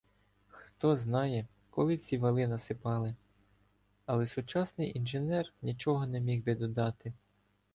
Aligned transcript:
Хто 0.47 0.97
знає, 0.97 1.47
коли 1.69 1.97
ці 1.97 2.17
вали 2.17 2.47
насипали, 2.47 3.15
але 4.05 4.27
сучасний 4.27 4.97
інженер 4.97 5.53
нічого 5.61 6.05
не 6.07 6.19
міг 6.19 6.43
би 6.43 6.55
додати. 6.55 7.13